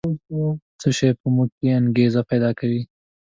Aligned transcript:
څه 0.79 0.89
شی 0.97 1.09
په 1.19 1.27
موږ 1.35 1.49
کې 1.57 1.67
انګېزه 1.79 2.21
پیدا 2.29 2.49
کوي؟ 2.59 2.81